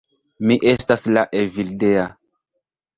Mi 0.51 0.57
estas 0.71 1.05
la 1.17 1.27
Evildea. 1.45 2.11